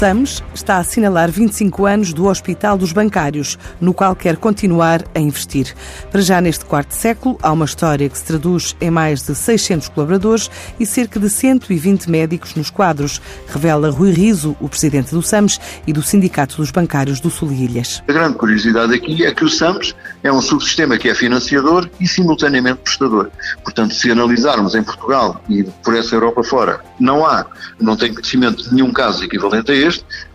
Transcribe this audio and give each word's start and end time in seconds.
SAMS 0.00 0.42
está 0.54 0.76
a 0.76 0.78
assinalar 0.78 1.30
25 1.30 1.84
anos 1.84 2.14
do 2.14 2.24
Hospital 2.24 2.78
dos 2.78 2.90
Bancários, 2.90 3.58
no 3.78 3.92
qual 3.92 4.16
quer 4.16 4.38
continuar 4.38 5.04
a 5.14 5.20
investir. 5.20 5.74
Para 6.10 6.22
já 6.22 6.40
neste 6.40 6.64
quarto 6.64 6.92
século, 6.92 7.36
há 7.42 7.52
uma 7.52 7.66
história 7.66 8.08
que 8.08 8.16
se 8.16 8.24
traduz 8.24 8.74
em 8.80 8.90
mais 8.90 9.22
de 9.22 9.34
600 9.34 9.88
colaboradores 9.90 10.50
e 10.80 10.86
cerca 10.86 11.20
de 11.20 11.28
120 11.28 12.10
médicos 12.10 12.54
nos 12.54 12.70
quadros, 12.70 13.20
revela 13.46 13.90
Rui 13.90 14.10
Riso, 14.10 14.56
o 14.58 14.70
presidente 14.70 15.10
do 15.10 15.20
SAMS 15.20 15.60
e 15.86 15.92
do 15.92 16.02
Sindicato 16.02 16.56
dos 16.56 16.70
Bancários 16.70 17.20
do 17.20 17.28
Sul 17.28 17.52
e 17.52 17.64
Ilhas. 17.66 18.02
A 18.08 18.12
grande 18.14 18.38
curiosidade 18.38 18.94
aqui 18.94 19.26
é 19.26 19.34
que 19.34 19.44
o 19.44 19.50
SAMS 19.50 19.94
é 20.22 20.32
um 20.32 20.40
subsistema 20.40 20.96
que 20.96 21.10
é 21.10 21.14
financiador 21.14 21.90
e 22.00 22.08
simultaneamente 22.08 22.80
prestador. 22.84 23.30
Portanto, 23.62 23.92
se 23.92 24.10
analisarmos 24.10 24.74
em 24.74 24.82
Portugal 24.82 25.42
e 25.46 25.62
por 25.62 25.94
essa 25.94 26.14
Europa 26.14 26.42
fora, 26.42 26.80
não 26.98 27.26
há, 27.26 27.44
não 27.78 27.98
tem 27.98 28.14
conhecimento 28.14 28.62
de 28.62 28.74
nenhum 28.74 28.92
caso 28.94 29.22
equivalente 29.22 29.70
a 29.70 29.74
este, 29.74 29.89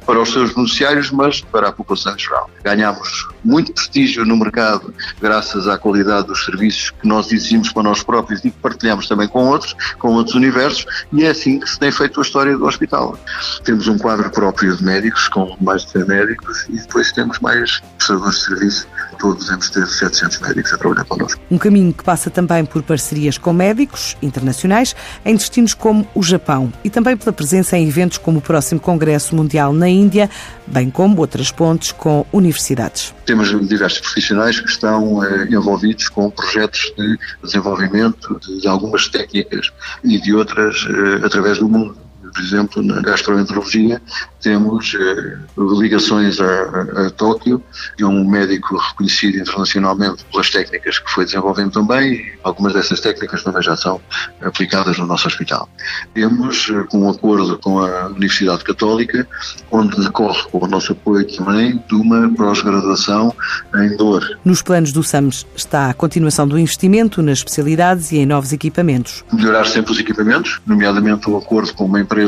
para 0.05 0.21
os 0.21 0.31
seus 0.31 0.53
beneficiários, 0.53 1.11
mas 1.11 1.41
para 1.41 1.69
a 1.69 1.71
população 1.71 2.17
geral. 2.17 2.49
Ganhamos 2.63 3.27
muito 3.43 3.73
prestígio 3.73 4.25
no 4.25 4.37
mercado 4.37 4.93
graças 5.19 5.67
à 5.67 5.77
qualidade 5.77 6.27
dos 6.27 6.45
serviços 6.45 6.91
que 6.91 7.07
nós 7.07 7.31
exigimos 7.31 7.71
para 7.71 7.83
nós 7.83 8.03
próprios 8.03 8.39
e 8.45 8.51
que 8.51 8.57
partilhamos 8.59 9.07
também 9.07 9.27
com 9.27 9.47
outros, 9.47 9.75
com 9.97 10.13
outros 10.13 10.35
universos, 10.35 10.85
e 11.11 11.23
é 11.23 11.29
assim 11.29 11.59
que 11.59 11.69
se 11.69 11.79
tem 11.79 11.91
feito 11.91 12.19
a 12.19 12.23
história 12.23 12.57
do 12.57 12.65
hospital. 12.65 13.17
Temos 13.63 13.87
um 13.87 13.97
quadro 13.97 14.29
próprio 14.29 14.75
de 14.75 14.83
médicos, 14.83 15.27
com 15.27 15.55
mais 15.59 15.83
de 15.85 15.91
100 15.91 16.05
médicos, 16.05 16.65
e 16.69 16.77
depois 16.77 17.11
temos 17.11 17.39
mais 17.39 17.79
prestadores 17.97 18.35
de 18.35 18.45
serviço 18.45 18.87
todos 19.15 19.45
devemos 19.45 19.69
ter 19.69 19.87
700 19.87 20.39
médicos 20.39 20.73
a 20.73 20.77
trabalhar 20.77 21.05
connosco. 21.05 21.41
Um 21.49 21.57
caminho 21.57 21.93
que 21.93 22.03
passa 22.03 22.29
também 22.29 22.65
por 22.65 22.83
parcerias 22.83 23.37
com 23.37 23.53
médicos 23.53 24.15
internacionais 24.21 24.95
em 25.25 25.35
destinos 25.35 25.73
como 25.73 26.07
o 26.13 26.21
Japão 26.21 26.71
e 26.83 26.89
também 26.89 27.17
pela 27.17 27.33
presença 27.33 27.77
em 27.77 27.87
eventos 27.87 28.17
como 28.17 28.39
o 28.39 28.41
próximo 28.41 28.79
Congresso 28.79 29.35
Mundial 29.35 29.44
na 29.73 29.87
Índia, 29.87 30.29
bem 30.67 30.89
como 30.89 31.19
outras 31.19 31.51
pontes 31.51 31.91
com 31.91 32.25
universidades. 32.31 33.13
Temos 33.25 33.49
diversos 33.67 33.99
profissionais 33.99 34.59
que 34.59 34.69
estão 34.69 35.23
eh, 35.23 35.47
envolvidos 35.49 36.09
com 36.09 36.29
projetos 36.29 36.91
de 36.97 37.17
desenvolvimento 37.43 38.39
de 38.59 38.67
algumas 38.67 39.07
técnicas 39.07 39.71
e 40.03 40.19
de 40.19 40.33
outras 40.33 40.85
eh, 40.89 41.25
através 41.25 41.59
do 41.59 41.69
mundo 41.69 42.04
por 42.35 42.43
exemplo, 42.43 42.83
na 42.83 43.01
gastroenterologia, 43.01 44.01
temos 44.41 44.93
eh, 44.93 45.37
ligações 45.79 46.37
a, 46.41 47.05
a, 47.07 47.09
Tóquio, 47.11 47.63
de 47.97 48.03
um 48.03 48.29
médico 48.29 48.75
reconhecido 48.75 49.37
internacionalmente 49.37 50.25
pelas 50.25 50.49
técnicas 50.49 50.99
que 50.99 51.09
foi 51.09 51.23
desenvolvendo 51.23 51.71
também, 51.71 52.33
algumas 52.43 52.73
dessas 52.73 52.99
técnicas 52.99 53.41
também 53.41 53.63
já 53.63 53.77
são 53.77 54.01
aplicadas 54.41 54.97
no 54.97 55.05
nosso 55.07 55.27
hospital. 55.27 55.69
Temos 56.13 56.69
eh, 56.69 56.85
um 56.93 57.09
acordo 57.09 57.57
com 57.57 57.79
a 57.79 58.07
Universidade 58.07 58.65
Católica, 58.65 59.25
onde 59.71 59.95
decorre 60.03 60.43
com 60.51 60.65
o 60.65 60.67
nosso 60.67 60.91
apoio 60.91 61.25
também 61.37 61.81
de 61.87 61.95
uma 61.95 62.29
pós-graduação 62.35 63.33
em 63.75 63.95
dor. 63.95 64.37
Nos 64.43 64.61
planos 64.61 64.91
do 64.91 65.01
SAMS 65.01 65.47
está 65.55 65.89
a 65.89 65.93
continuação 65.93 66.45
do 66.45 66.59
investimento 66.59 67.21
nas 67.21 67.37
especialidades 67.37 68.11
e 68.11 68.17
em 68.17 68.25
novos 68.25 68.51
equipamentos. 68.51 69.23
Melhorar 69.31 69.65
sempre 69.65 69.93
os 69.93 69.99
equipamentos, 69.99 70.59
nomeadamente 70.67 71.29
o 71.29 71.37
acordo 71.37 71.73
com 71.73 71.85
uma 71.85 72.01
empresa 72.01 72.24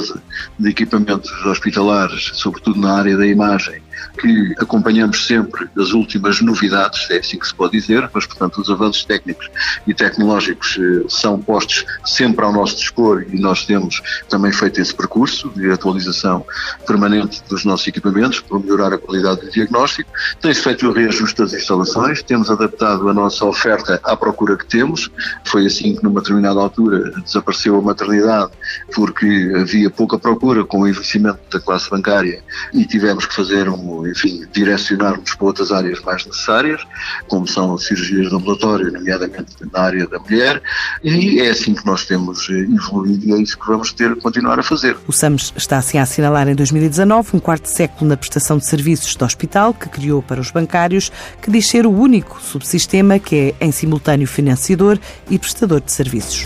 de 0.60 0.70
equipamentos 0.70 1.32
hospitalares, 1.46 2.32
sobretudo 2.34 2.80
na 2.80 2.98
área 2.98 3.18
da 3.18 3.28
imagem, 3.28 3.82
que 4.20 4.56
acompanhamos 4.60 5.26
sempre 5.26 5.70
as 5.78 5.92
últimas 5.92 6.42
novidades, 6.42 7.10
é 7.10 7.18
assim 7.18 7.38
que 7.38 7.48
se 7.48 7.54
pode 7.54 7.80
dizer, 7.80 8.10
mas, 8.14 8.26
portanto, 8.26 8.62
os 8.62 8.70
avanços 8.70 9.04
técnicos 9.06 9.50
e 9.86 9.94
tecnológicos 9.94 10.78
eh, 10.80 11.06
são 11.08 11.40
postos 11.40 11.86
sempre 12.06 12.44
ao 12.46 12.52
nosso 12.52 12.78
dispor 12.78 13.26
e 13.32 13.40
nós 13.40 13.66
temos 13.66 14.02
também 14.30 14.52
feito 14.52 14.82
esse 14.82 14.94
percurso 14.94 15.50
de 15.56 15.72
atualização 15.72 16.46
permanente 16.86 17.44
dos 17.50 17.66
nossos 17.66 17.88
equipamentos 17.88 18.40
para 18.40 18.60
melhorar 18.60 18.94
a 18.94 18.98
qualidade 18.98 19.42
do 19.42 19.52
diagnóstico. 19.52 20.10
Tem-se 20.42 20.62
feito 20.62 20.88
o 20.88 20.92
reajuste 20.92 21.42
das 21.42 21.54
instalações, 21.54 22.22
temos 22.24 22.50
adaptado 22.50 23.08
a 23.10 23.14
nossa 23.14 23.46
oferta 23.46 24.00
à 24.04 24.16
procura 24.16 24.58
que 24.58 24.66
temos. 24.66 25.10
Foi 25.46 25.66
assim 25.66 25.96
que, 25.96 26.04
numa 26.04 26.22
determinada 26.22 26.60
altura, 26.60 27.12
desapareceu 27.22 27.78
a 27.78 27.82
maternidade 27.82 28.52
porque 28.94 29.54
havia 29.56 29.90
pouca 29.90 30.18
procura 30.18 30.64
com 30.64 30.82
o 30.82 30.88
envelhecimento 30.88 31.40
da 31.52 31.60
classe 31.60 31.90
bancária 31.90 32.44
e 32.74 32.86
tivemos 32.86 33.26
que 33.26 33.36
fazer 33.36 33.70
um 33.70 33.87
enfim, 34.08 34.46
direcionarmos 34.52 35.36
para 35.36 35.46
outras 35.46 35.72
áreas 35.72 36.00
mais 36.02 36.26
necessárias, 36.26 36.82
como 37.28 37.48
são 37.48 37.76
as 37.76 37.86
cirurgias 37.86 38.30
de 38.30 38.36
ambulatório, 38.36 38.92
nomeadamente 38.92 39.56
na 39.72 39.80
área 39.80 40.08
da 40.08 40.20
mulher, 40.20 40.62
e 41.04 41.40
é 41.40 41.50
assim 41.50 41.74
que 41.74 41.86
nós 41.86 42.06
temos 42.06 42.50
eh, 42.50 42.54
evoluído 42.54 43.26
e 43.28 43.34
é 43.34 43.38
isso 43.38 43.58
que 43.58 43.68
vamos 43.68 43.92
ter 43.94 44.16
que 44.16 44.22
continuar 44.22 44.60
a 44.60 44.64
fazer. 44.64 44.98
O 45.08 45.12
SAMS 45.12 45.54
está 45.56 45.78
assim 45.78 45.98
a 45.98 46.04
assinalar 46.04 46.48
em 46.48 46.56
2019 46.56 47.30
um 47.34 47.40
quarto 47.40 47.68
século 47.68 48.10
na 48.10 48.18
prestação 48.18 48.58
de 48.58 48.66
serviços 48.66 49.16
do 49.16 49.26
hospital 49.26 49.74
que 49.74 49.90
criou 49.90 50.22
para 50.22 50.42
os 50.42 50.52
bancários, 50.52 51.12
que 51.42 51.52
diz 51.52 51.68
ser 51.68 51.86
o 51.86 51.92
único 51.92 52.42
subsistema 52.42 53.20
que 53.20 53.54
é 53.60 53.66
em 53.66 53.72
simultâneo 53.72 54.28
financiador 54.28 54.98
e 55.30 55.38
prestador 55.38 55.82
de 55.82 55.92
serviços. 55.92 56.46